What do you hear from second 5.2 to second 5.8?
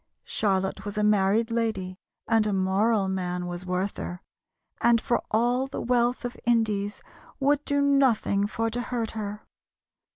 all the